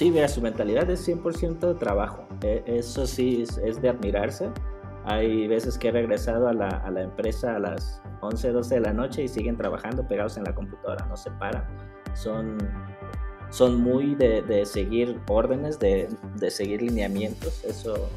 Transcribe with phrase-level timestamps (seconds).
[0.00, 2.26] Sí, mira, su mentalidad es 100% trabajo.
[2.40, 4.48] E, eso sí es, de admirarse.
[5.04, 8.80] Hay veces que he regresado a la, a la, empresa a las 11, 12 de
[8.80, 11.66] la noche y siguen trabajando pegados en la computadora, no se paran.
[12.14, 12.56] Son,
[13.50, 17.62] son muy de, de seguir órdenes, de, de seguir lineamientos.
[17.62, 18.08] Eso,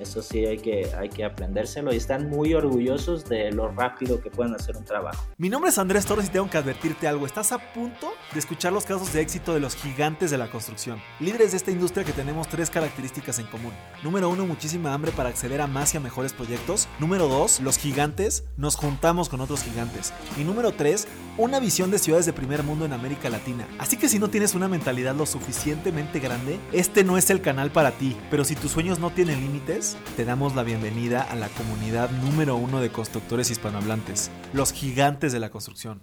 [0.00, 4.30] eso sí hay que, hay que aprendérselo y están muy orgullosos de lo rápido que
[4.30, 5.24] pueden hacer un trabajo.
[5.36, 7.26] Mi nombre es Andrés Torres y tengo que advertirte algo.
[7.26, 11.00] Estás a punto de escuchar los casos de éxito de los gigantes de la construcción.
[11.20, 13.72] Líderes de esta industria que tenemos tres características en común.
[14.02, 16.88] Número uno, muchísima hambre para acceder a más y a mejores proyectos.
[16.98, 20.12] Número dos, los gigantes nos juntamos con otros gigantes.
[20.36, 23.66] Y número tres, una visión de ciudades de primer mundo en América Latina.
[23.78, 27.70] Así que si no tienes una mentalidad lo suficientemente grande, este no es el canal
[27.70, 28.16] para ti.
[28.30, 32.56] Pero si tus sueños no tienen límites, te damos la bienvenida a la comunidad número
[32.56, 36.02] uno de constructores hispanohablantes, los gigantes de la construcción.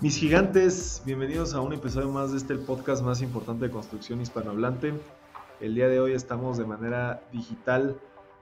[0.00, 4.94] Mis gigantes, bienvenidos a un episodio más de este podcast más importante de construcción hispanohablante.
[5.60, 7.98] El día de hoy estamos de manera digital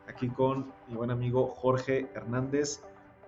[0.06, 2.82] aquí con mi buen amigo Jorge Hernández.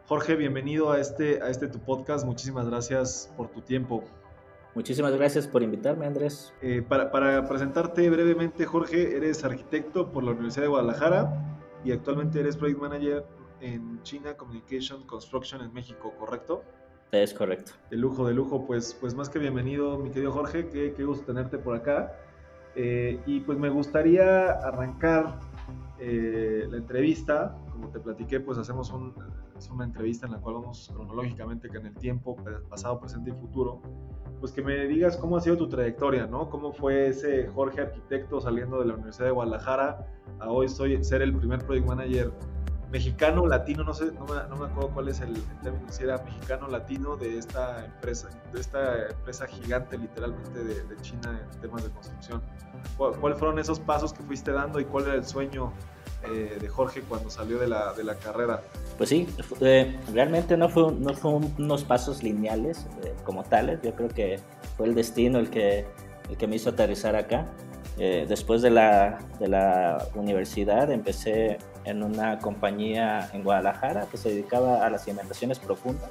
[0.09, 2.25] Jorge, bienvenido a este, a este tu podcast.
[2.25, 4.03] Muchísimas gracias por tu tiempo.
[4.75, 6.55] Muchísimas gracias por invitarme, Andrés.
[6.63, 12.41] Eh, para, para, presentarte brevemente, Jorge, eres arquitecto por la Universidad de Guadalajara y actualmente
[12.41, 13.27] eres Project Manager
[13.61, 16.65] en China Communication Construction en México, ¿correcto?
[17.13, 17.73] Es correcto.
[17.91, 18.67] De lujo, de lujo.
[18.67, 20.69] Pues, pues más que bienvenido, mi querido Jorge.
[20.69, 22.15] Qué, qué gusto tenerte por acá.
[22.77, 25.39] Eh, y pues me gustaría arrancar
[25.99, 27.59] eh, la entrevista.
[27.73, 29.15] Como te platiqué, pues hacemos un,
[29.59, 32.37] es una entrevista en la cual vamos cronológicamente que en el tiempo,
[32.69, 33.81] pasado, presente y futuro,
[34.41, 36.49] pues que me digas cómo ha sido tu trayectoria, ¿no?
[36.49, 40.07] ¿Cómo fue ese Jorge arquitecto saliendo de la Universidad de Guadalajara
[40.39, 42.33] a hoy soy, ser el primer project manager
[42.91, 46.19] mexicano, latino, no sé, no me, no me acuerdo cuál es el, término, si era
[46.19, 51.91] mexicano, latino de esta empresa, de esta empresa gigante literalmente de, China en temas de
[51.91, 52.43] construcción.
[52.97, 55.73] ¿Cuáles fueron esos pasos que fuiste dando y cuál era el sueño
[56.25, 58.61] eh, de Jorge cuando salió de la, de la carrera?
[58.97, 59.29] Pues sí,
[59.61, 64.41] eh, realmente no fue, no fue unos pasos lineales eh, como tales, yo creo que
[64.77, 65.87] fue el destino el que,
[66.29, 67.47] el que me hizo aterrizar acá.
[67.97, 74.85] después de la, de la universidad empecé en una compañía en Guadalajara que se dedicaba
[74.85, 76.11] a las cimentaciones profundas.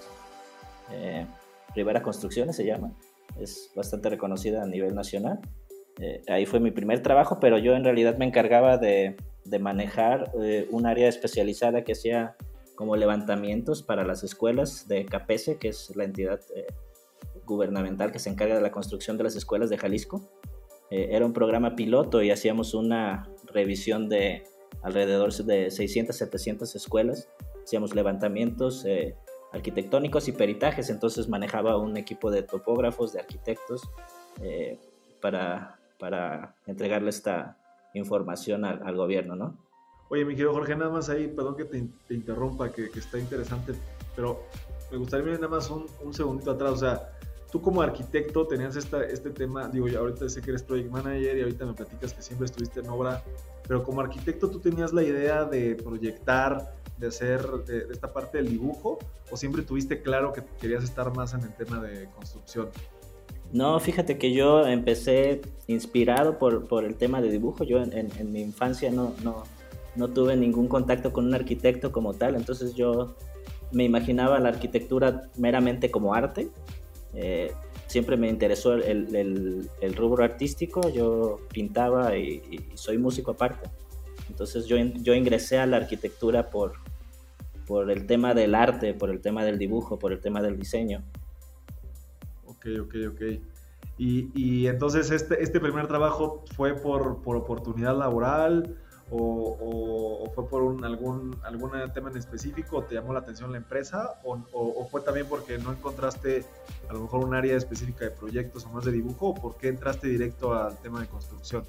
[1.76, 2.92] Rivera Construcciones se llama,
[3.40, 5.40] es bastante reconocida a nivel nacional.
[6.30, 9.18] ahí fue mi primer trabajo, pero yo en realidad me encargaba de,
[9.50, 12.36] de manejar eh, un área especializada que hacía
[12.76, 16.68] como levantamientos para las escuelas de CAPESE, que es la entidad eh,
[17.46, 20.30] gubernamental que se encarga de la construcción de las escuelas de Jalisco.
[20.92, 24.44] Eh, era un programa piloto y hacíamos una revisión de
[24.84, 27.30] alrededor de 600, 700 escuelas.
[27.64, 28.86] Hacíamos levantamientos
[29.52, 33.82] arquitectónicos y peritajes, entonces manejaba un equipo de topógrafos, de arquitectos,
[35.20, 37.58] para, para entregarle esta,
[37.94, 39.58] información al, gobierno, ¿no?
[40.10, 43.74] Oye, mi querido Jorge, nada más ahí, perdón que te, interrumpa, que, está interesante,
[44.16, 44.44] pero
[44.92, 47.10] me gustaría nada más un, un, segundito atrás, o sea,
[47.52, 51.38] tú como arquitecto tenías esta, este tema, digo, ya ahorita sé que eres project manager
[51.38, 53.24] y ahorita me platicas que siempre estuviste en obra,
[53.68, 58.50] pero como arquitecto tú tenías la idea de proyectar, de hacer de esta parte del
[58.50, 58.98] dibujo,
[59.30, 62.70] o siempre tuviste claro que querías estar más en el tema de construcción?
[63.54, 67.64] No, fíjate que yo empecé inspirado por, por el tema de dibujo.
[67.64, 69.44] Yo en, mi infancia no, no,
[69.96, 73.16] no, tuve ningún contacto con un arquitecto como tal, entonces yo
[73.72, 76.50] me imaginaba la arquitectura meramente como arte.
[77.14, 77.52] Eh,
[77.88, 83.70] siempre me interesó el, el, el, rubro artístico, yo pintaba y, y, soy músico aparte.
[84.30, 86.74] Entonces yo, yo ingresé a la arquitectura por,
[87.66, 91.02] por el tema del arte, por el tema del dibujo, por el tema del diseño
[92.82, 93.22] ok, ok.
[93.98, 98.78] Y, y entonces este, este primer trabajo fue por, por oportunidad laboral
[99.10, 104.88] o, fue por algún, algún tema en específico, te llamó la atención la empresa o,
[104.92, 106.46] fue también porque no encontraste
[106.90, 109.70] a lo mejor un área específica de proyectos o más de dibujo o por qué
[109.70, 111.64] entraste directo al tema de construcción?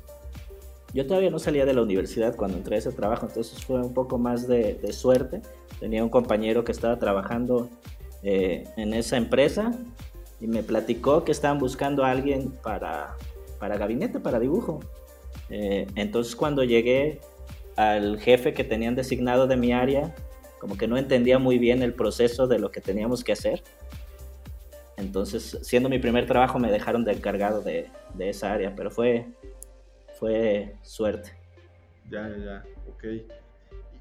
[0.95, 3.93] Yo todavía no salía de la universidad cuando entré a ese trabajo, entonces fue un
[3.93, 5.43] poco más de, de suerte.
[5.81, 7.69] Tenía un compañero que estaba trabajando
[8.23, 9.73] eh, en esa empresa
[10.41, 13.17] y me platicó que estaban buscando a alguien para,
[13.59, 14.81] para gabinete, para dibujo.
[15.51, 17.21] Eh, entonces cuando llegué
[17.77, 20.15] al jefe que tenían designado de mi área,
[20.59, 23.63] como que no entendía muy bien el proceso de lo que teníamos que hacer.
[24.97, 29.27] Entonces, siendo mi primer trabajo, me dejaron de encargado de, de esa área, pero fue,
[30.19, 31.39] fue suerte.
[32.11, 33.05] Ya, ya, ya, ok.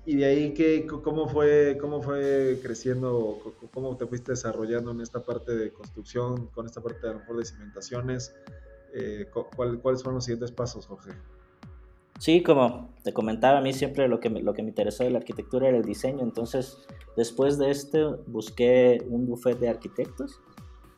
[0.07, 3.39] Y de ahí, ¿qué, cómo, fue, ¿cómo fue creciendo,
[3.73, 7.35] cómo te fuiste desarrollando en esta parte de construcción, con esta parte a lo mejor
[7.35, 8.33] de cimentaciones?
[8.93, 11.11] Eh, ¿Cuáles fueron los siguientes pasos, Jorge?
[12.19, 15.09] Sí, como te comentaba, a mí siempre lo que, me, lo que me interesó de
[15.09, 16.21] la arquitectura era el diseño.
[16.21, 16.77] Entonces,
[17.17, 20.39] después de esto, busqué un buffet de arquitectos.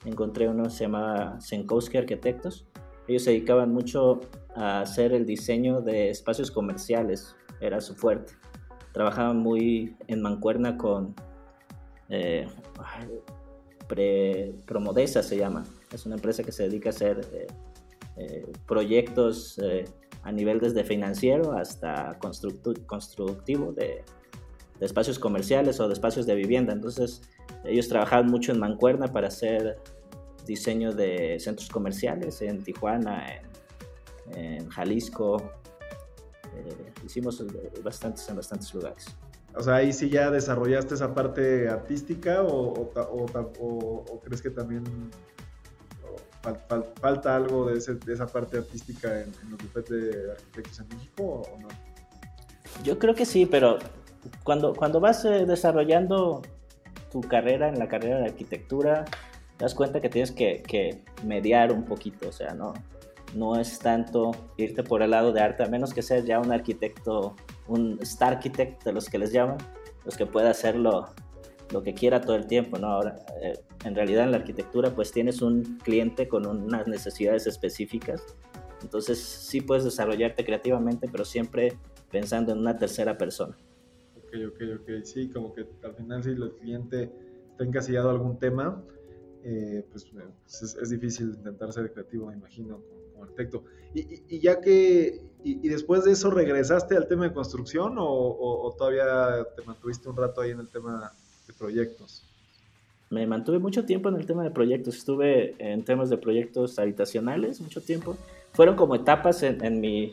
[0.06, 2.68] Encontré uno se llamaba Senkowski Arquitectos.
[3.08, 4.20] Ellos se dedicaban mucho
[4.56, 8.34] a hacer el diseño de espacios comerciales, era su fuerte
[8.94, 11.16] trabajaban muy en mancuerna con
[12.10, 12.48] eh,
[14.66, 15.66] Promodesa se llama.
[15.92, 17.48] Es una empresa que se dedica a hacer eh,
[18.18, 19.86] eh, proyectos eh,
[20.24, 24.04] a nivel desde financiero hasta constructivo de,
[24.80, 26.72] espacios comerciales o de espacios de vivienda.
[26.72, 27.22] Entonces
[27.66, 29.80] ellos trabajaban mucho en mancuerna para hacer
[30.46, 33.26] diseño de centros comerciales en Tijuana,
[34.36, 35.52] en Jalisco,
[36.66, 37.44] eh, hicimos
[37.84, 39.08] bastantes en bastantes lugares.
[39.56, 44.84] O sea, ahí sí ya desarrollaste esa parte artística o, o, crees que también
[47.02, 51.68] falta algo de, esa parte artística en, los bufetes de arquitectos en México o no?
[52.84, 53.80] Yo creo que sí, pero
[54.44, 56.42] cuando, cuando vas eh, desarrollando
[57.12, 59.06] tu carrera en la carrera de arquitectura,
[59.58, 62.74] te das cuenta que tienes que, que mediar un poquito, o sea, no,
[63.36, 66.52] no es tanto irte por el lado de arte, a menos que seas ya un
[66.52, 67.36] arquitecto,
[67.68, 69.58] un star architect de los que les llaman,
[70.06, 71.08] los que pueda hacerlo
[71.72, 72.88] lo que quiera todo el tiempo, ¿no?
[72.88, 73.54] Ahora, eh,
[73.86, 78.26] en realidad en la arquitectura pues tienes un cliente con unas necesidades específicas,
[78.82, 81.78] entonces sí puedes desarrollarte creativamente, pero siempre
[82.12, 83.56] pensando en una tercera persona.
[84.18, 87.12] Ok, ok, ok, sí, como que al final si el cliente
[87.52, 88.84] está encasillado algún tema,
[89.44, 92.82] eh, pues, eh, pues es, difícil intentar ser creativo, me imagino,
[93.24, 93.64] arquitecto.
[93.94, 99.64] Y, ya que, y, después de eso, ¿regresaste al tema de construcción o, todavía te
[99.64, 101.14] mantuviste un rato ahí en el tema
[101.48, 102.26] de proyectos?
[103.10, 104.98] Me mantuve mucho tiempo en el tema de proyectos.
[104.98, 108.16] Estuve en temas de proyectos habitacionales mucho tiempo.
[108.54, 110.12] Fueron como etapas en, mi,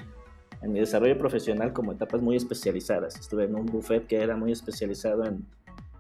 [0.63, 3.21] en mi desarrollo profesional, como etapas muy especializadas.
[3.21, 5.45] Estuve en un buffet que era muy especializado en,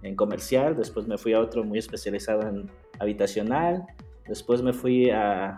[0.02, 3.84] en comercial, después me fui a otro muy especializado en habitacional,
[4.26, 5.54] después me fui a,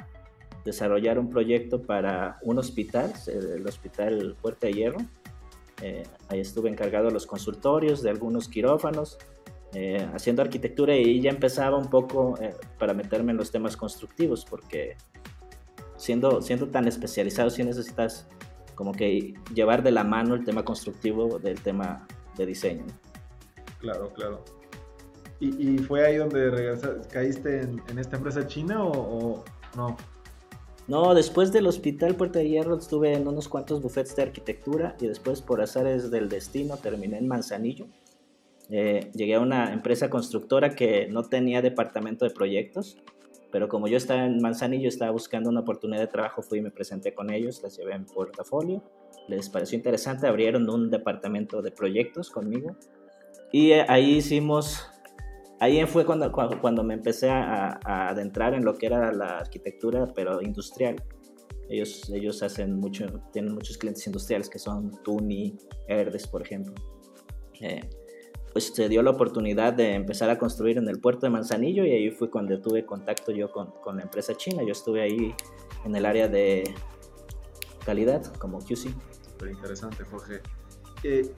[0.65, 4.99] desarrollar un proyecto para un hospital, el Hospital Puerta de Hierro.
[5.83, 9.19] Eh, ahí estuve encargado de los consultorios, de algunos quirófanos,
[9.75, 14.45] eh, haciendo arquitectura y ya empezaba un poco eh, para meterme en los temas constructivos,
[14.45, 14.97] porque
[15.97, 18.27] siendo, siendo tan especializado, si necesitas
[18.75, 22.07] como que llevar de la mano el tema constructivo del tema
[22.37, 22.87] de diseño.
[23.81, 24.45] Claro, claro.
[25.41, 26.77] ¿Y, fue ahí donde
[27.13, 29.45] caíste en, esta empresa china o
[29.77, 29.97] no?
[30.89, 35.07] No, después del hospital Puerta de Hierro estuve en unos cuantos bufetes de arquitectura y
[35.07, 37.87] después por azares del destino terminé en Manzanillo.
[38.71, 42.97] Eh, llegué a una empresa constructora que no tenía departamento de proyectos,
[43.53, 46.71] pero como yo estaba en Manzanillo, estaba buscando una oportunidad de trabajo, fui y me
[46.71, 48.83] presenté con ellos, les llevé en portafolio,
[49.29, 52.77] les pareció interesante, abrieron un departamento de proyectos conmigo
[53.53, 54.87] y eh, ahí hicimos
[55.61, 60.43] ahí fue cuando, cuando, me empecé a, adentrar en lo que era la arquitectura, pero
[60.43, 61.03] industrial.
[61.69, 65.57] Ellos, ellos hacen mucho, tienen muchos clientes industriales que son Tuni,
[65.87, 66.75] Herdes, por ejemplo.
[67.61, 67.81] Eh,
[68.53, 71.93] pues se dio la oportunidad de empezar a construir en el puerto de Manzanillo y
[71.93, 74.63] ahí fue cuando tuve contacto yo con, con la empresa china.
[74.63, 75.35] Yo estuve ahí
[75.85, 76.65] en el área de
[77.85, 78.89] calidad como QC.
[79.31, 80.41] Súper interesante, Jorge.
[81.05, 81.31] Eh,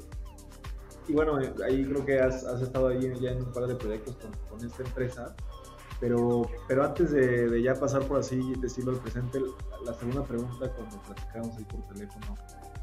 [1.11, 4.17] y bueno, ahí creo que has, estado ahí ya en un par de proyectos
[4.49, 5.35] con, esta empresa,
[5.99, 9.41] pero, pero antes de, ya pasar por así decirlo al presente,
[9.85, 12.37] la segunda pregunta cuando platicamos ahí por teléfono,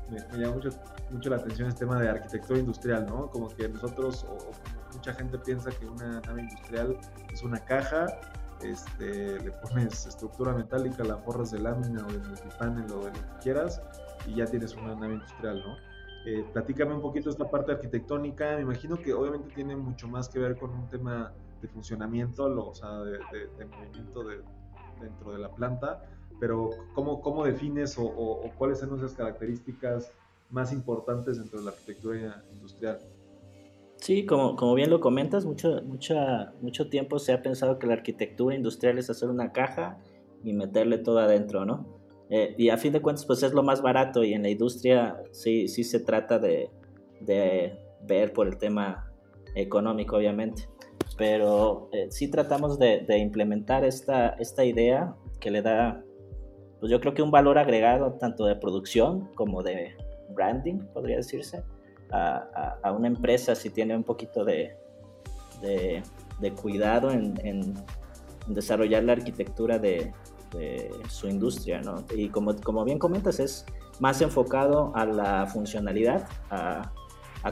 [0.10, 0.70] me, me llama mucho,
[1.10, 3.30] mucho la atención este tema de arquitectura industrial, ¿no?
[3.30, 4.52] Como que nosotros, o,
[4.94, 6.98] mucha gente piensa que una nave industrial
[7.32, 8.08] es una caja,
[8.62, 13.14] este, le pones estructura metálica, la forras de lámina o de multipanel o de lo
[13.14, 13.82] que quieras
[14.26, 15.87] y ya tienes una nave industrial, ¿no?
[16.30, 18.58] Eh, platícame un poquito esta parte arquitectónica.
[18.58, 21.32] Me imagino que obviamente tiene mucho más que ver con un tema
[21.62, 23.18] de funcionamiento, o sea, de,
[23.66, 24.26] movimiento
[25.00, 26.04] dentro de la planta,
[26.38, 30.12] pero ¿cómo, cómo defines o, cuáles son esas características
[30.50, 33.00] más importantes dentro de la arquitectura industrial?
[33.96, 37.94] Sí, como, como bien lo comentas, mucho, mucha, mucho tiempo se ha pensado que la
[37.94, 39.98] arquitectura industrial es hacer una caja
[40.44, 41.97] y meterle todo adentro, ¿no?
[42.30, 45.22] Eh, y a fin de cuentas, pues es lo más barato y en la industria
[45.32, 46.70] sí, sí se trata de,
[47.22, 49.12] de ver por el tema
[49.56, 50.68] económico, obviamente.
[51.18, 56.04] Pero eh, sí tratamos de, de, implementar esta, esta idea que le da,
[56.80, 59.96] pues yo creo que un valor agregado tanto de producción como de
[60.30, 61.64] branding, podría decirse,
[62.12, 64.76] a, una empresa si tiene un poquito de,
[65.62, 67.74] de, cuidado en,
[68.48, 70.14] desarrollar la arquitectura de,
[71.10, 71.82] su industria.
[72.16, 73.66] Y como, bien comentas, es
[74.00, 76.92] más enfocado a la funcionalidad, a,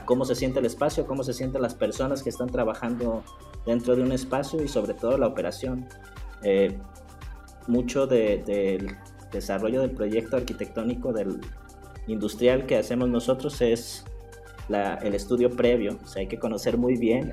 [0.04, 3.22] cómo se siente el espacio, cómo se sienten las personas que están trabajando
[3.64, 5.88] dentro de un espacio y sobre todo la operación.
[6.42, 6.76] Eh,
[7.66, 8.96] mucho del
[9.32, 11.40] desarrollo del proyecto arquitectónico del
[12.06, 14.04] industrial que hacemos nosotros es
[14.68, 15.98] el estudio previo.
[16.04, 17.32] O hay que conocer muy bien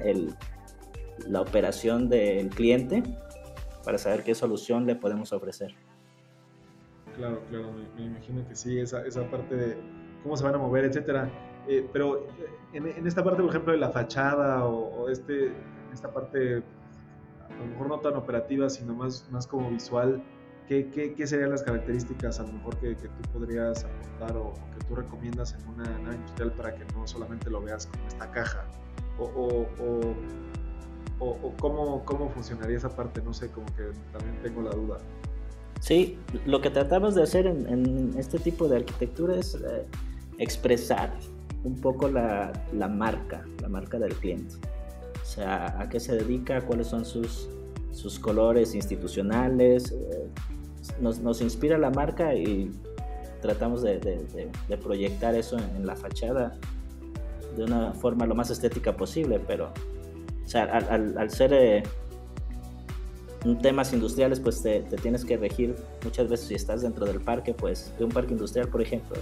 [1.27, 3.03] la operación del cliente
[3.83, 5.75] para saber qué solución le podemos ofrecer.
[7.15, 9.77] Claro, claro, me, imagino que sí, esa, esa, parte de
[10.23, 11.29] cómo se van a mover, etcétera.
[11.67, 15.53] Eh, pero eh, en, esta parte, por ejemplo, de la fachada o, este,
[15.93, 16.63] esta parte
[17.49, 20.23] a lo mejor no tan operativa, sino más, más como visual,
[20.67, 24.53] ¿qué, qué, qué serían las características a lo mejor que, que tú podrías aportar o,
[24.53, 28.31] que tú recomiendas en una nave industrial para que no solamente lo veas como esta
[28.31, 28.65] caja?
[29.19, 30.15] O, o,
[31.23, 34.97] o cómo, cómo funcionaría esa parte, no sé, como que también tengo la duda.
[35.79, 39.85] Sí, lo que tratamos de hacer en, en este tipo de arquitectura es eh,
[40.37, 41.11] expresar
[41.63, 44.55] un poco la, la, marca, la marca del cliente.
[45.21, 47.49] O sea, a qué se dedica, cuáles son sus,
[47.91, 49.91] sus colores institucionales.
[49.91, 50.29] Eh,
[50.99, 52.71] nos, nos, inspira la marca y
[53.41, 56.57] tratamos de, de, proyectar eso en, la fachada
[57.55, 59.71] de una forma lo más estética posible, pero
[60.45, 61.83] o sea, al, al, ser eh,
[63.61, 67.53] temas industriales, pues te, te, tienes que regir muchas veces si estás dentro del parque,
[67.53, 69.17] pues de un parque industrial, por ejemplo,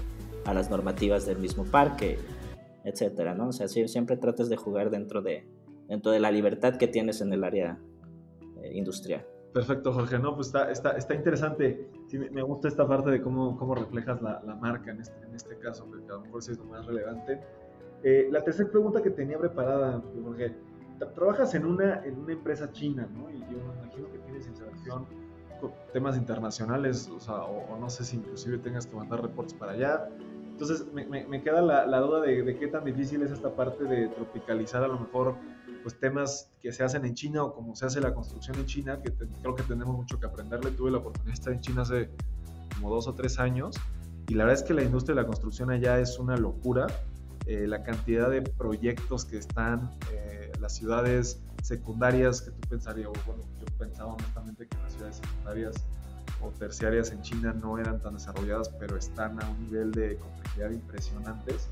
[0.46, 2.18] a las normativas del mismo parque,
[2.84, 3.50] etcétera, ¿no?
[3.50, 5.48] O sea, siempre tratas de jugar dentro de,
[5.88, 7.80] dentro de la libertad que tienes en el área
[8.64, 9.26] eh, industrial.
[9.54, 10.18] Perfecto, Jorge.
[10.18, 11.90] No, pues está, está, está interesante.
[12.08, 15.36] Sí, me gusta esta parte de cómo, cómo reflejas la, la marca en este, en
[15.36, 17.42] este caso, porque a lo mejor sí es lo más relevante.
[18.04, 20.56] Eh, la tercera pregunta que tenía preparada, Jorge.
[21.16, 23.30] Trabajas en una, en una empresa china, ¿no?
[23.30, 25.06] Y yo me imagino que tienes interacción
[25.60, 29.54] con temas internacionales, o sea, o, o no sé si inclusive tengas que mandar reportes
[29.54, 30.10] para allá.
[30.62, 34.88] Entonces me, queda la, duda de, qué tan difícil es esta parte de tropicalizar a
[34.88, 35.36] lo mejor
[35.82, 39.02] pues temas que se hacen en China o como se hace la construcción en China,
[39.02, 40.70] que creo que tenemos mucho que aprenderle.
[40.70, 42.12] Tuve la oportunidad de estar en China hace
[42.76, 43.76] como dos o tres años
[44.28, 46.86] y la verdad es que la industria de la construcción allá es una locura.
[47.48, 53.14] Eh, la cantidad de proyectos que están, eh, las ciudades secundarias que tú pensarías, o
[53.26, 55.76] bueno, yo pensaba honestamente que las ciudades secundarias
[56.42, 60.72] o terciarias en China no eran tan desarrolladas, pero están a un nivel de complejidad
[60.72, 61.68] impresionantes.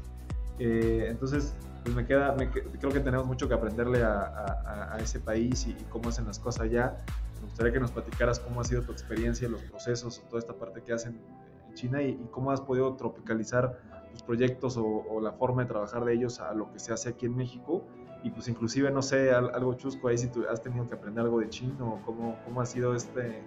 [0.59, 1.53] Eh, entonces,
[1.83, 6.25] pues me queda, creo que tenemos mucho que aprenderle a, ese país y, cómo hacen
[6.25, 6.97] las cosas allá.
[7.39, 10.53] Me gustaría que nos platicaras cómo ha sido tu experiencia, los procesos, o toda esta
[10.53, 11.19] parte que hacen
[11.67, 13.79] en China y, cómo has podido tropicalizar
[14.11, 17.25] tus proyectos o, la forma de trabajar de ellos a lo que se hace aquí
[17.25, 17.85] en México.
[18.23, 21.39] Y pues inclusive, no sé, algo chusco ahí si tú has tenido que aprender algo
[21.39, 23.41] de chino cómo, cómo ha sido este,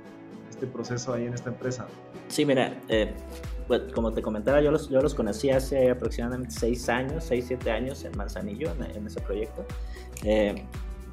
[0.49, 1.87] este proceso ahí en esta empresa?
[2.29, 3.12] Sí, mira, eh,
[3.67, 7.71] pues, como te comentaba, yo los, yo los conocí hace aproximadamente seis años, seis, siete
[7.71, 9.64] años en Manzanillo, en, ese proyecto.
[10.25, 10.64] Eh,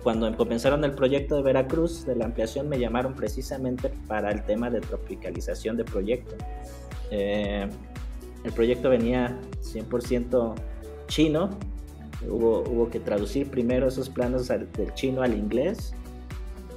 [0.04, 4.70] cuando comenzaron el proyecto de Veracruz, de la ampliación, me llamaron precisamente para el tema
[4.70, 6.36] de tropicalización de proyecto.
[7.12, 7.68] Eh,
[8.44, 10.56] el proyecto venía 100%
[11.08, 11.50] chino,
[12.28, 15.94] hubo, hubo que traducir primero esos planos del chino al inglés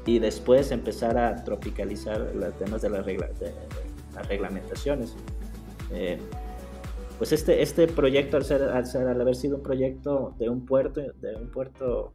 [0.07, 5.15] y después empezar a tropicalizar los temas de, las reglamentaciones.
[5.93, 6.19] Eh,
[7.19, 11.37] pues este, este proyecto, al, ser, al, haber sido un proyecto de un puerto, de
[11.37, 12.11] un puerto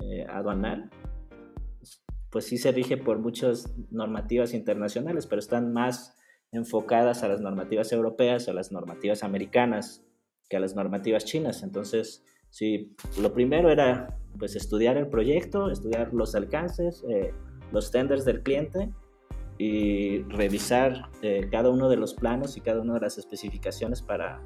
[0.00, 0.90] eh, aduanal,
[2.30, 6.16] pues sí se rige por muchas normativas internacionales, pero están más
[6.52, 10.04] enfocadas a las normativas europeas, a las normativas americanas,
[10.48, 11.64] que a las normativas chinas.
[11.64, 17.32] Entonces, sí, lo primero era pues estudiar el proyecto, estudiar los alcances, eh,
[17.72, 18.90] los tenders del cliente
[19.58, 24.40] y revisar eh, cada uno de los planos y cada una de las especificaciones para,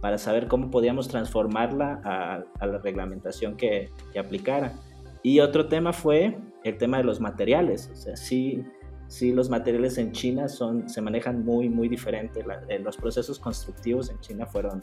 [0.00, 4.74] para saber cómo podíamos transformarla a, la reglamentación que, que, aplicara.
[5.22, 7.90] Y otro tema fue el tema de los materiales.
[7.92, 8.64] O sea, sí,
[9.06, 12.44] sí los materiales en China son, se manejan muy, muy diferente.
[12.68, 14.82] Eh, los procesos constructivos en China fueron,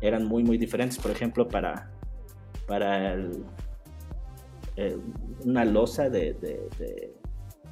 [0.00, 0.98] eran muy, muy diferentes.
[0.98, 1.90] Por ejemplo, para,
[2.66, 3.16] para
[5.44, 7.12] una losa de,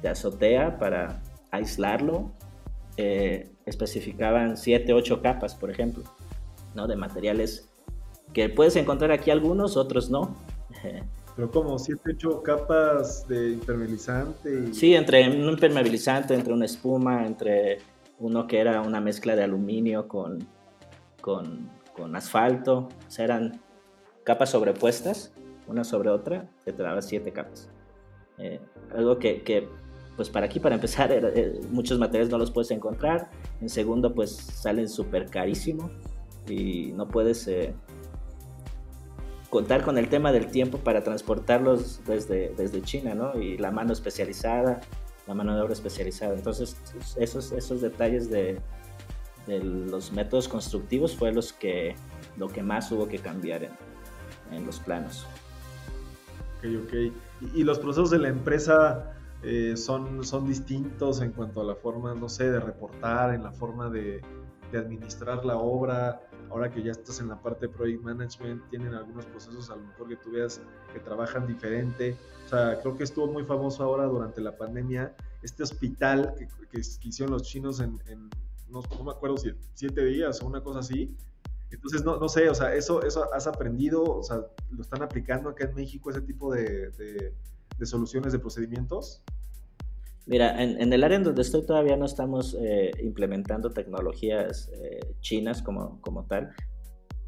[0.03, 2.31] azotea para aislarlo.
[2.97, 6.03] Eh, especificaban 7, 8 capas, por ejemplo,
[6.75, 6.87] ¿no?
[6.87, 7.69] de materiales
[8.33, 10.35] que puedes encontrar aquí algunos, otros no.
[11.35, 14.73] Pero como 7, 8 capas de impermeabilizante.
[14.73, 17.79] Sí, entre un impermeabilizante, entre una espuma, entre
[18.19, 20.45] uno que era una mezcla de aluminio con,
[21.21, 23.61] con con asfalto, o eran
[24.23, 25.33] capas sobrepuestas,
[25.67, 27.69] una sobre otra, que te daba siete capas.
[28.37, 28.59] Eh,
[28.95, 29.67] algo que, que,
[30.15, 33.29] pues para aquí, para empezar, eh, muchos materiales no los puedes encontrar.
[33.61, 35.91] En segundo, pues salen súper carísimo
[36.47, 37.73] y no puedes eh,
[39.49, 43.39] contar con el tema del tiempo para transportarlos desde, desde China, ¿no?
[43.39, 44.81] Y la mano especializada,
[45.27, 46.33] la mano de obra especializada.
[46.33, 46.77] Entonces,
[47.17, 48.59] esos, esos detalles de,
[49.47, 51.95] de los métodos constructivos fue los que,
[52.37, 53.71] lo que más hubo que cambiar en,
[54.51, 55.25] en los planos.
[56.57, 57.53] Ok, ok.
[57.55, 62.13] ¿Y, los procesos de la empresa eh, son, son distintos en cuanto a la forma,
[62.13, 64.21] no sé, de reportar, en la forma de,
[64.71, 66.21] de administrar la obra?
[66.51, 69.83] Ahora que ya estás en la parte de Project Management, tienen algunos procesos a lo
[69.83, 70.61] mejor que tú veas
[70.93, 72.15] que trabajan diferente.
[72.45, 77.07] O sea, creo que estuvo muy famoso ahora durante la pandemia este hospital que, que
[77.07, 78.29] hicieron los chinos en, en
[78.71, 81.15] no, no, me acuerdo si siete días o una cosa así,
[81.71, 85.49] entonces, no, no sé, o sea, eso, eso has aprendido, o sea, ¿lo están aplicando
[85.49, 86.91] acá en México ese tipo de,
[87.77, 89.23] de, soluciones, de procedimientos?
[90.25, 94.99] Mira, en, en, el área en donde estoy todavía no estamos eh, implementando tecnologías eh,
[95.21, 96.53] chinas como, como tal.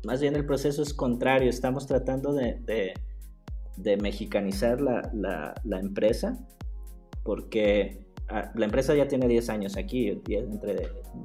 [0.03, 2.93] Más bien el proceso es contrario, estamos tratando de, de,
[3.77, 6.38] de mexicanizar la, la, la, empresa
[7.23, 8.05] porque
[8.56, 10.22] la empresa ya tiene 10 años aquí,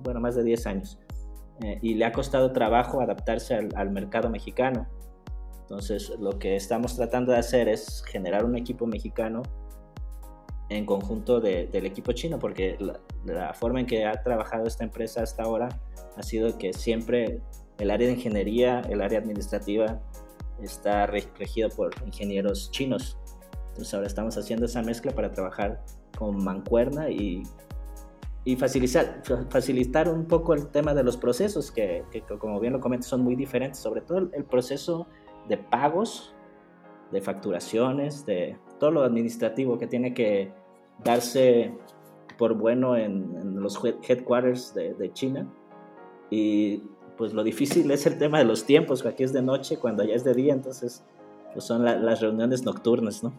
[0.02, 0.98] bueno, más de 10 años.
[1.62, 4.86] Eh, y le ha costado trabajo adaptarse al, mercado mexicano.
[5.62, 9.42] Entonces, lo que estamos tratando de hacer es generar un equipo mexicano
[10.68, 12.78] en conjunto del equipo chino, porque
[13.24, 15.68] la, forma en que ha trabajado esta empresa hasta ahora
[16.16, 17.40] ha sido que siempre
[17.78, 20.00] el área de ingeniería, el área administrativa,
[20.62, 23.18] está regido por ingenieros chinos.
[23.68, 25.82] Entonces ahora estamos haciendo esa mezcla para trabajar
[26.18, 27.42] con mancuerna y
[28.48, 29.20] y facilitar,
[29.50, 32.02] facilitar un poco el tema de los procesos, que,
[32.38, 35.06] como bien lo comentas son muy diferentes, sobre todo el proceso
[35.50, 36.34] de pagos,
[37.12, 40.50] de facturaciones, de todo lo administrativo que tiene que
[41.04, 41.74] darse
[42.38, 45.46] por bueno en, los headquarters de, de, China.
[46.30, 46.78] Y
[47.18, 50.04] pues lo difícil es el tema de los tiempos, que aquí es de noche, cuando
[50.04, 51.04] allá es de día, entonces
[51.52, 53.34] pues son la, las reuniones nocturnas, ¿no?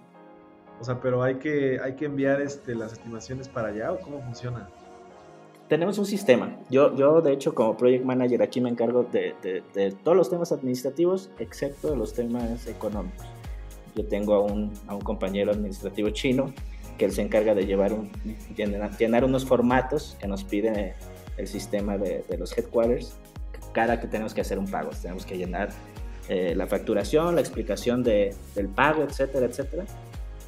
[0.80, 4.22] O sea, pero hay que, hay que enviar este, las estimaciones para allá o cómo
[4.22, 4.70] funciona?
[5.70, 6.58] tenemos un sistema.
[6.70, 10.52] Yo, yo, de hecho, como project manager aquí me encargo de, de, todos los temas
[10.52, 13.26] administrativos, excepto de los temas económicos.
[13.96, 16.52] Yo tengo a un, a un compañero administrativo chino
[16.98, 18.12] que él se encarga de llevar un,
[18.98, 20.96] llenar, unos formatos que nos pide
[21.38, 23.16] el sistema de, de, los headquarters
[23.72, 24.90] cada que tenemos que hacer un pago.
[25.02, 25.70] Tenemos que llenar
[26.30, 29.86] eh, la facturación, la explicación de, del pago, etcétera, etcétera.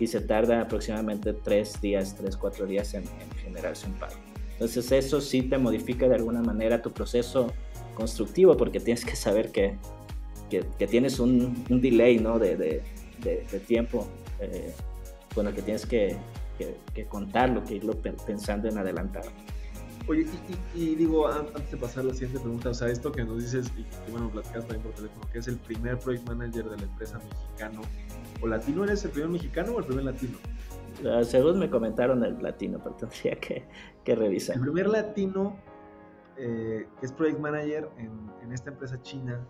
[0.01, 4.15] Y se tarda aproximadamente tres días, tres, cuatro días en, en generarse un pago.
[4.53, 7.53] Entonces eso sí te modifica de alguna manera tu proceso
[7.93, 9.75] constructivo porque tienes que saber que,
[10.49, 12.39] que, tienes un, un, delay ¿no?
[12.39, 12.83] de, de,
[13.23, 14.07] de, tiempo
[14.39, 14.73] eh,
[15.33, 16.17] con el que tienes que,
[16.93, 17.93] que, contarlo, que irlo
[18.25, 19.23] pensando en adelantar.
[20.07, 20.25] Oye,
[20.75, 23.41] y, y, digo, antes de pasar a la siguiente pregunta, o sea, esto que nos
[23.41, 26.77] dices, y que bueno, platicas también por teléfono, que es el primer project manager de
[26.77, 27.81] la empresa mexicano
[28.41, 30.37] o latino, ¿eres el primer mexicano o el primer latino?
[31.23, 33.65] Según me comentaron el latino, pero tendría que,
[34.03, 34.55] que revisar.
[34.55, 35.55] El primer latino
[36.37, 38.09] eh, que es project manager en,
[38.41, 39.45] en esta empresa china,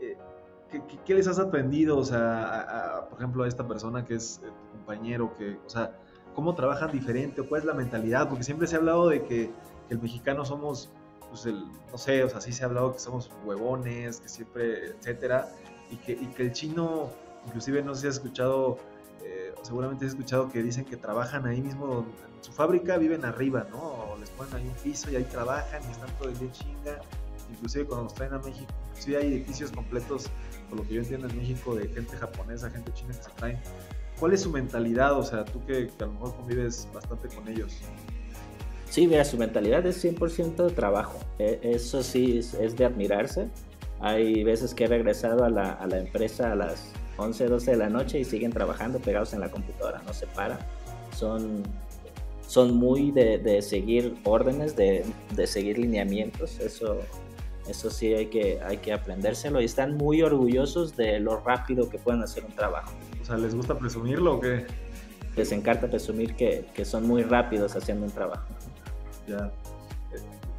[0.00, 0.16] eh,
[0.70, 1.98] ¿qué, ¿qué, les has aprendido?
[1.98, 5.98] O sea, por ejemplo, a esta persona que es eh, tu compañero, que, o sea,
[6.34, 7.42] ¿cómo trabajan diferente?
[7.42, 8.28] ¿Cuál es la mentalidad?
[8.28, 9.50] Porque siempre se ha hablado de que,
[9.88, 10.88] que el mexicano somos,
[11.30, 14.90] pues el, no sé, o sea, sí se ha hablado que somos huevones, que siempre,
[14.90, 15.48] etcétera,
[15.90, 17.08] y que, y que el chino,
[17.48, 18.78] inclusive no sé si has escuchado
[19.62, 22.06] seguramente has escuchado que dicen que trabajan ahí mismo
[22.36, 23.78] en su fábrica, viven arriba, ¿no?
[23.78, 27.00] O les ponen ahí un piso y ahí trabajan y están todo el día chinga.
[27.50, 30.30] Inclusive cuando nos traen a México, sí hay edificios completos,
[30.68, 33.58] por lo que yo entiendo en México, de gente japonesa, gente china que se traen.
[34.18, 35.18] ¿Cuál es su mentalidad?
[35.18, 37.76] O sea, tú que, a lo mejor convives bastante con ellos.
[38.90, 41.20] Sí, mira, su mentalidad es 100% de trabajo.
[41.38, 43.48] E, eso sí es, de admirarse.
[44.00, 47.76] Hay veces que he regresado a la, a la empresa a las 11, 12 de
[47.76, 50.58] la noche y siguen trabajando pegados en la computadora, no se paran.
[51.14, 51.62] Son,
[52.46, 55.04] son muy de, de seguir órdenes, de,
[55.34, 56.98] de, seguir lineamientos, eso,
[57.68, 61.98] eso sí hay que, hay que aprendérselo y están muy orgullosos de lo rápido que
[61.98, 62.92] pueden hacer un trabajo.
[63.20, 64.66] O sea, ¿les gusta presumirlo o qué?
[65.36, 68.46] Les encanta presumir que, que son muy rápidos haciendo un trabajo.
[69.26, 69.52] Ya,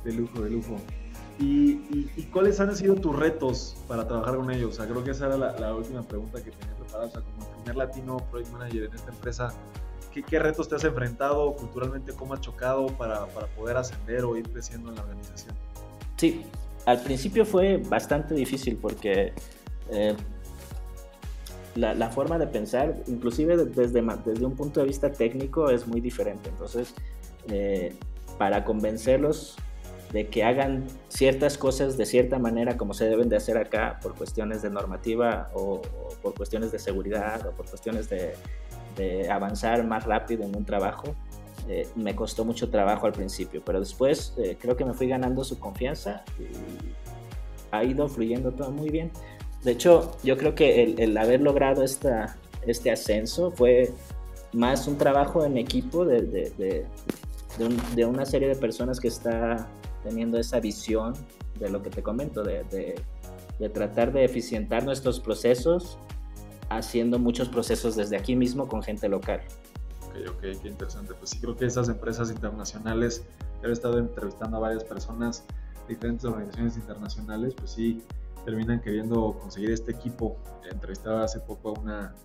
[0.04, 0.76] de lujo, de lujo.
[1.40, 4.74] ¿Y, y, cuáles han sido tus retos para trabajar con ellos?
[4.74, 7.08] O sea, creo que esa era la, la última pregunta que tenía preparada.
[7.08, 9.54] O sea, como primer latino project manager en esta empresa,
[10.14, 12.12] ¿qué, ¿qué, retos te has enfrentado culturalmente?
[12.12, 15.56] ¿Cómo has chocado para, para, poder ascender o ir creciendo en la organización?
[16.18, 16.44] Sí,
[16.86, 19.32] al principio fue bastante difícil porque
[19.92, 20.16] eh,
[21.76, 23.88] la, forma de pensar, inclusive desde,
[24.26, 26.50] desde un punto de vista técnico, es muy diferente.
[26.50, 26.94] Entonces,
[27.48, 27.96] eh,
[28.38, 29.56] para convencerlos
[30.12, 34.16] de que hagan ciertas cosas de cierta manera como se deben de hacer acá por
[34.16, 35.82] cuestiones de normativa o,
[36.22, 38.34] por cuestiones de seguridad o por cuestiones de,
[39.32, 41.16] avanzar más rápido en un trabajo,
[41.70, 45.46] eh, me costó mucho trabajo al principio, pero después eh, creo que me fui ganando
[45.46, 46.50] su confianza y
[47.72, 49.10] ha ido fluyendo todo muy bien.
[49.64, 53.92] De hecho, yo creo que el, haber logrado esta, este ascenso fue
[54.52, 56.86] más un trabajo en equipo de, de,
[57.96, 59.68] de, una serie de personas que está
[60.04, 61.14] teniendo esa visión
[61.60, 62.96] de lo que te comento, de,
[63.74, 65.98] tratar de eficientar nuestros procesos
[66.70, 69.42] haciendo muchos procesos desde aquí mismo con gente local.
[70.08, 71.14] Ok, ok, qué interesante.
[71.14, 73.24] Pues sí, creo que esas empresas internacionales,
[73.64, 75.44] he estado entrevistando a varias personas,
[75.88, 78.04] diferentes organizaciones internacionales, pues sí,
[78.46, 80.38] terminan queriendo conseguir este equipo.
[80.72, 82.16] Entrevistaba hace poco a una,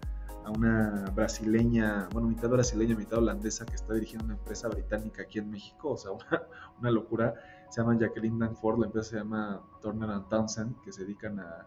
[0.44, 5.38] a una brasileña, bueno, mitad brasileña, mitad holandesa, que está dirigiendo una empresa británica aquí
[5.38, 6.42] en México, o sea, una,
[6.80, 7.34] una locura.
[7.74, 11.66] Se llama Jacqueline Danford, la empresa se llama Turner and Townsend, que se dedican a,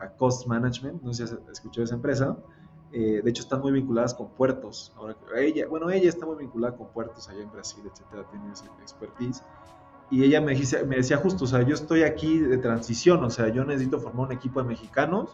[0.00, 2.36] a cost management, no sé si has escuchado esa empresa.
[2.90, 4.92] Eh, de hecho, están muy vinculadas con puertos.
[4.96, 8.66] Ahora, ella, bueno, ella está muy vinculada con puertos allá en Brasil, etcétera, tiene esa
[8.82, 9.40] expertise
[10.10, 13.50] y ella me, me decía justo, o sea, yo estoy aquí de transición, o sea,
[13.50, 15.30] yo necesito formar un equipo de mexicanos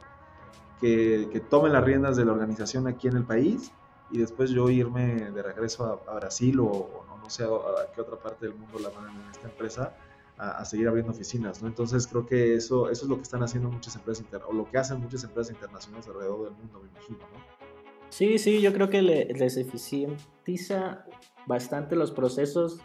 [0.78, 3.72] que, que tomen las riendas de la organización aquí en el país
[4.10, 8.46] y después yo irme de regreso a, Brasil o, no sé a, qué otra parte
[8.46, 9.94] del mundo la van en esta empresa
[10.36, 11.68] a, seguir abriendo oficinas, ¿no?
[11.68, 14.78] Entonces creo que eso, eso es lo que están haciendo muchas empresas o lo que
[14.78, 17.60] hacen muchas empresas internacionales alrededor del mundo, me imagino, ¿no?
[18.08, 21.04] Sí, sí, yo creo que les eficientiza
[21.46, 22.80] bastante los procesos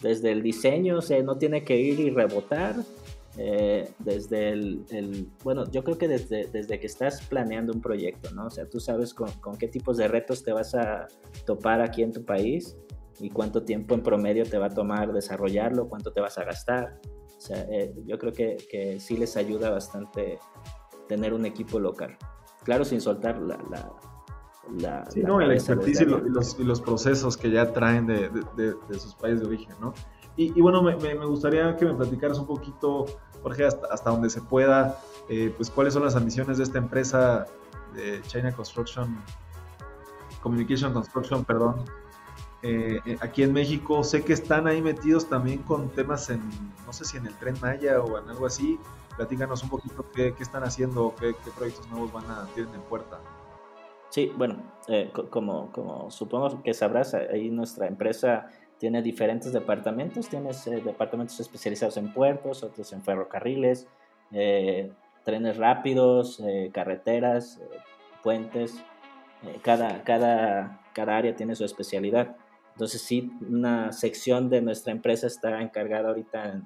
[0.00, 2.76] desde el diseño, o sea, no tiene que ir y rebotar.
[3.40, 8.46] Eh, desde el, bueno, yo creo que desde, desde que estás planeando un proyecto, ¿no?
[8.46, 11.06] O sea, tú sabes con, con, qué tipos de retos te vas a
[11.46, 12.76] topar aquí en tu país
[13.20, 17.00] y cuánto tiempo en promedio te va a tomar desarrollarlo, cuánto te vas a gastar.
[17.36, 20.40] O sea, eh, yo creo que, que, sí les ayuda bastante
[21.06, 22.16] tener un equipo local.
[22.64, 23.56] Claro, sin soltar la,
[24.80, 28.74] la, sí, no, la expertise y, los, y, los, procesos que ya traen de, de,
[28.88, 29.94] de sus países de origen, ¿no?
[30.40, 33.06] Y, bueno, me, me, gustaría que me platicaras un poquito,
[33.42, 37.46] Jorge, hasta, hasta donde se pueda, eh, pues cuáles son las ambiciones de esta empresa
[37.92, 39.18] de China Construction,
[40.40, 41.84] Communication Construction, perdón,
[42.62, 44.04] eh, eh, aquí en México.
[44.04, 46.40] Sé que están ahí metidos también con temas en,
[46.86, 48.78] no sé si en el tren Maya o en algo así.
[49.16, 52.82] Platícanos un poquito qué, qué están haciendo, qué, qué, proyectos nuevos van a tienen en
[52.82, 53.18] puerta.
[54.10, 60.28] Sí, bueno, eh, como, como supongo que sabrás, ahí nuestra empresa tiene diferentes departamentos.
[60.28, 63.86] Tienes eh, departamentos especializados en puertos, otros en ferrocarriles,
[64.32, 64.90] eh,
[65.24, 67.60] trenes rápidos, carreteras,
[68.22, 68.82] puentes.
[69.62, 72.36] cada, cada, cada área tiene su especialidad.
[72.72, 76.62] Entonces sí, una sección de nuestra empresa está encargada ahorita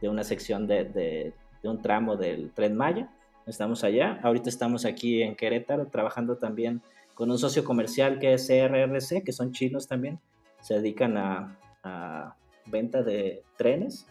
[0.00, 3.10] de una sección de, de, de un tramo del tren Maya
[3.48, 4.20] estamos allá.
[4.22, 6.82] Ahorita estamos aquí en Querétaro trabajando también
[7.14, 10.20] con un socio comercial que es CRRC, que son chinos también.
[10.68, 14.04] Se dedican a, venta de trenes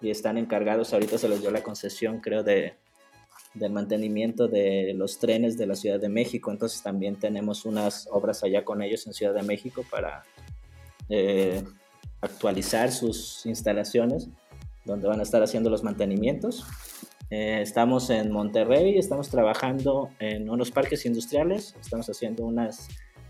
[0.00, 2.76] y están encargados, ahorita se les dio la concesión, creo, de,
[3.54, 6.52] del mantenimiento de los trenes de la Ciudad de México.
[6.52, 10.22] Entonces también tenemos unas obras allá con ellos en Ciudad de México para
[11.08, 11.64] eh,
[12.20, 14.28] actualizar sus instalaciones,
[14.84, 16.64] donde van a estar haciendo los mantenimientos.
[17.30, 22.86] Eh, estamos en Monterrey, estamos trabajando en unos parques industriales, estamos haciendo unas,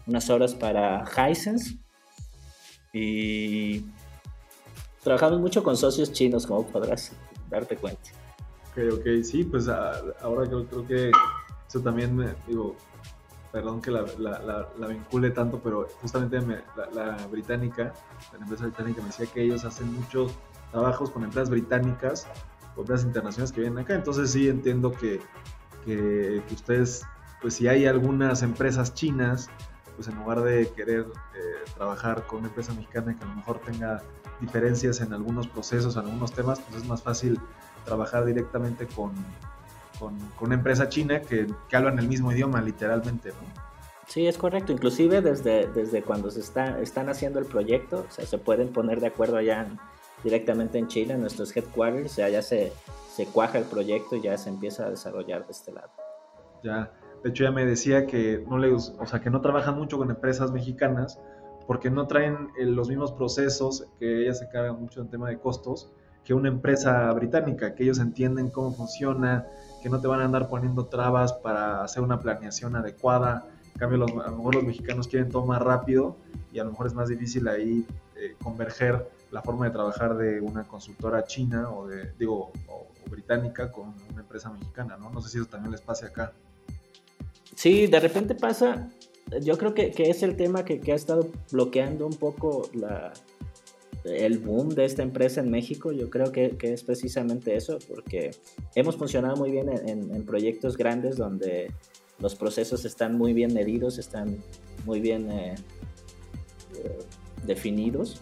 [0.06, 1.78] unas obras para Hisense
[2.92, 3.84] y
[5.02, 7.12] trabajamos mucho con socios chinos, como podrás
[7.48, 8.10] darte cuenta.
[8.70, 11.10] Ok, ok, sí, pues ahora creo, creo que
[11.68, 12.76] eso también me digo,
[13.52, 16.40] perdón que la, vincule tanto, pero justamente
[16.94, 17.92] la, británica,
[18.32, 20.32] la empresa británica me decía que ellos hacen muchos
[20.70, 22.26] trabajos con empresas británicas
[22.78, 23.94] otras internacionales que vienen acá.
[23.94, 25.20] Entonces sí entiendo que,
[25.84, 27.04] que, ustedes,
[27.40, 29.50] pues si hay algunas empresas chinas,
[29.98, 31.00] pues en lugar de querer
[31.34, 34.00] eh, trabajar con una empresa mexicana que a lo mejor tenga
[34.40, 37.40] diferencias en algunos procesos, en algunos temas, pues es más fácil
[37.84, 39.12] trabajar directamente con,
[39.98, 43.68] con, una empresa china que, que hablan el mismo idioma literalmente, ¿no?
[44.06, 44.70] Sí, es correcto.
[44.70, 49.00] Inclusive desde, desde cuando se está, están haciendo el proyecto, o sea, se pueden poner
[49.00, 49.80] de acuerdo allá en,
[50.22, 52.72] directamente en Chile, en nuestros headquarters, ya, ya se,
[53.12, 55.90] se cuaja el proyecto y ya se empieza a desarrollar de este lado.
[56.62, 59.98] Ya, de hecho ya me decía que no le, o sea, que no trabajan mucho
[59.98, 61.18] con empresas mexicanas
[61.66, 65.38] porque no traen eh, los mismos procesos, que ellas se cargan mucho en tema de
[65.38, 65.90] costos,
[66.24, 69.46] que una empresa británica, que ellos entienden cómo funciona,
[69.82, 73.46] que no te van a andar poniendo trabas para hacer una planeación adecuada.
[73.74, 76.16] En cambio, los, a lo mejor los mexicanos quieren todo más rápido
[76.52, 80.40] y a lo mejor es más difícil ahí eh, converger la forma de trabajar de
[80.40, 85.10] una consultora china o de, digo, o, británica con una empresa mexicana, ¿no?
[85.10, 86.32] No sé si eso también les pase acá.
[87.58, 88.88] Sí, de repente pasa,
[89.42, 93.12] yo creo que, que es el tema que, que, ha estado bloqueando un poco la,
[94.04, 98.30] el boom de esta empresa en México, yo creo que, que es precisamente eso, porque
[98.76, 101.72] hemos funcionado muy bien en, proyectos grandes donde
[102.20, 104.38] los procesos están muy bien medidos, están
[104.86, 105.56] muy bien eh,
[107.44, 108.20] definidos,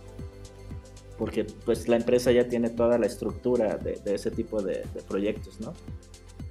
[1.18, 5.02] porque pues la empresa ya tiene toda la estructura de, de ese tipo de, de,
[5.06, 5.74] proyectos, ¿no?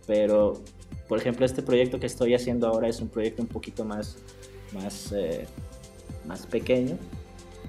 [0.05, 0.61] Pero,
[1.07, 4.17] por ejemplo, este proyecto que estoy haciendo ahora es un proyecto un poquito más,
[4.73, 5.45] más, eh,
[6.27, 6.97] más pequeño,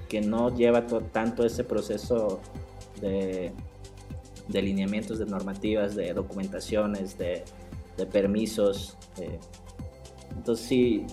[0.09, 2.39] que no lleva tanto ese proceso
[3.01, 3.51] de,
[4.47, 7.43] de, lineamientos, de normativas, de documentaciones, de,
[7.95, 8.97] de permisos.
[9.19, 9.39] Eh.
[10.35, 11.05] Entonces sí,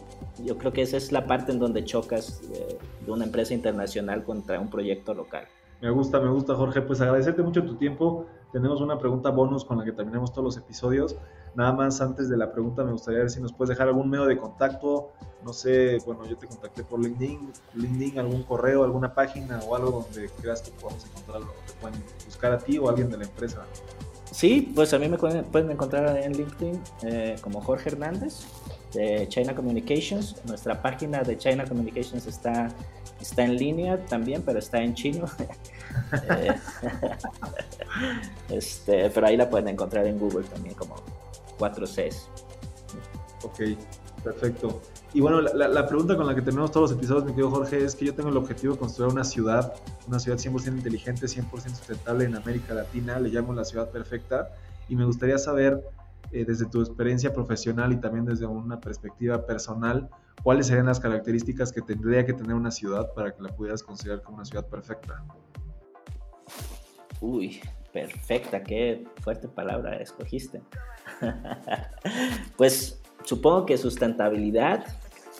[0.45, 4.25] yo creo que esa es la parte en donde chocas de, de una empresa internacional
[4.25, 5.47] contra un proyecto local.
[5.81, 6.81] Me gusta, me gusta Jorge.
[6.81, 8.27] Pues agradecerte mucho tu tiempo.
[8.55, 11.17] Tenemos una pregunta bonus con la que terminamos todos los episodios.
[11.57, 14.27] Nada más antes de la pregunta me gustaría ver si nos puedes dejar algún medio
[14.27, 15.11] de contacto.
[15.45, 20.05] No sé, bueno, yo te contacté por LinkedIn, LinkedIn, algún correo, alguna página o algo
[20.05, 23.25] donde creas que podamos encontrarlo, te pueden buscar a ti o a alguien de la
[23.25, 23.65] empresa.
[24.31, 28.47] Sí, pues a mí me pueden encontrar en LinkedIn eh, como Jorge Hernández
[28.93, 30.37] de China Communications.
[30.47, 32.69] Nuestra página de China Communications está,
[33.25, 35.27] está en línea también, pero está en chino.
[36.29, 36.53] Eh,
[38.49, 40.97] este, pero ahí la pueden encontrar en Google también como
[41.57, 42.27] 4Cs.
[43.45, 43.61] Ok,
[44.25, 44.81] perfecto.
[45.13, 47.85] Y bueno, la, la, pregunta con la que terminamos todos los episodios, mi querido Jorge,
[47.85, 49.73] es que yo tengo el objetivo de construir una ciudad,
[50.09, 54.51] una ciudad 100% inteligente, 100% sustentable en América Latina, le llamo la ciudad perfecta,
[54.89, 55.81] y me gustaría saber,
[56.35, 60.11] eh, desde tu experiencia profesional y también desde una perspectiva personal,
[60.43, 64.23] cuáles serían las características que tendría que tener una ciudad para que la pudieras considerar
[64.23, 65.25] como una ciudad perfecta.
[67.21, 67.61] Uy,
[67.93, 70.61] perfecta, qué fuerte palabra escogiste.
[72.57, 74.85] pues supongo que sustentabilidad,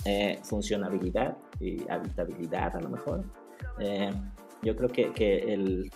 [0.05, 3.25] eh, funcionabilidad y habitabilidad a lo mejor.
[3.81, 4.13] Eh,
[4.63, 5.91] yo creo que, el,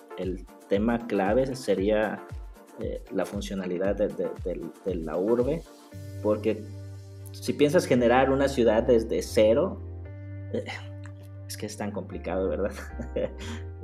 [0.68, 2.22] tema clave sería
[2.80, 5.62] eh, la funcionalidad de, de, de, de, la urbe,
[6.22, 6.62] porque
[7.32, 9.80] si piensas generar una ciudad desde cero,
[10.52, 10.64] eh,
[11.46, 12.72] es que es tan complicado, ¿verdad?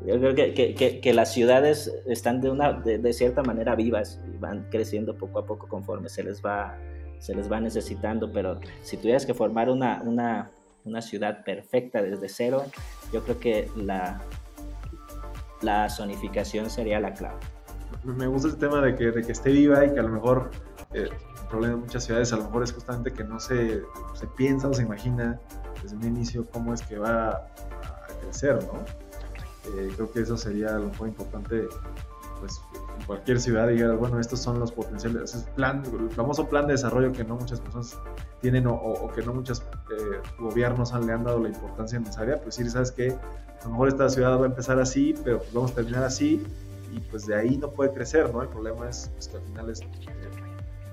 [0.06, 4.36] Yo creo que, que, que, las ciudades están de, una, de, cierta manera vivas y
[4.36, 6.76] van creciendo poco a poco conforme se les va,
[7.20, 10.50] se les va necesitando, pero si tuvieras que formar una, una,
[10.84, 12.64] una ciudad perfecta desde cero,
[13.12, 14.20] yo creo que la,
[15.62, 17.40] la zonificación sería la clave.
[18.02, 20.50] Me gusta el tema de que, esté viva y que a lo mejor
[20.92, 23.82] eh, el problema de muchas ciudades a lo mejor es justamente que no se,
[24.36, 25.40] piensa o se imagina
[25.82, 27.46] desde un inicio cómo es que va a
[28.20, 28.80] crecer, ¿no?
[29.76, 31.66] Eh, creo que eso sería a lo mejor importante
[32.40, 32.60] pues
[32.98, 36.74] en cualquier ciudad dijeras, bueno, estos son los potenciales, es plan, el famoso plan de
[36.74, 37.98] desarrollo que no muchas personas
[38.40, 42.40] tienen o, o que no muchos eh, gobiernos han, le han dado la importancia necesaria,
[42.42, 45.52] pues sí, sabes que a lo mejor esta ciudad va a empezar así, pero pues
[45.54, 46.44] vamos a terminar así
[46.94, 48.42] y pues de ahí no puede crecer, ¿no?
[48.42, 49.86] El problema es pues, que al final es eh,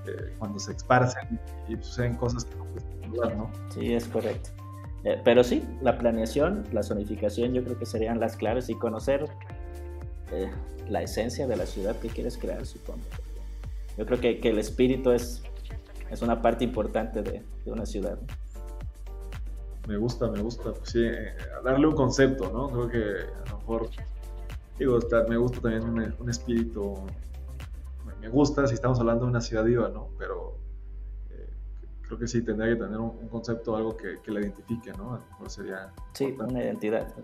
[0.06, 1.38] eh, cuando se esparcen
[1.68, 3.50] y suceden cosas que no puedes controlar, ¿no?
[3.72, 4.50] Sí, es correcto.
[5.04, 9.28] Eh, pero sí, la planeación, la zonificación, yo creo que serían las claves y conocer
[10.88, 13.02] la esencia de la ciudad que quieres crear, supongo.
[13.98, 15.42] Yo creo que, que el espíritu es,
[16.10, 18.18] es una parte importante de, de una ciudad.
[19.86, 20.72] Me gusta, me gusta.
[20.72, 21.06] Pues sí,
[21.62, 22.70] darle un concepto, ¿no?
[22.70, 23.90] Creo que a lo mejor,
[24.84, 26.94] digo, me gusta también un, un espíritu.
[28.20, 30.08] Me gusta si estamos hablando de una ciudad viva, ¿no?
[30.18, 30.62] Pero
[32.12, 35.14] creo que sí tendría que tener un, un concepto, algo que, que, la identifique, ¿no?
[35.14, 35.92] A lo mejor sería.
[36.12, 36.54] Sí, importante.
[36.54, 37.14] una identidad.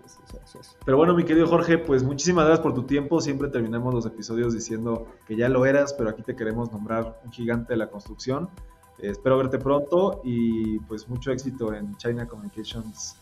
[0.83, 3.21] Pero bueno, mi querido Jorge, pues muchísimas gracias por tu tiempo.
[3.21, 7.31] Siempre terminamos los episodios diciendo que ya lo eras, pero aquí te queremos nombrar un
[7.31, 8.49] gigante de la construcción.
[8.97, 13.15] Eh, espero verte pronto y pues mucho éxito en China Communications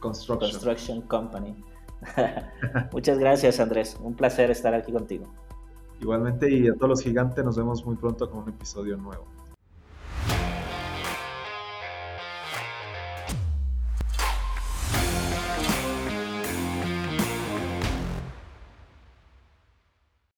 [0.00, 0.50] Construction.
[0.50, 1.62] Construction Company.
[2.92, 3.96] Muchas gracias, Andrés.
[4.00, 5.26] Un placer estar aquí contigo.
[6.00, 9.24] Igualmente, y a todos los gigantes, nos vemos muy pronto con un episodio nuevo.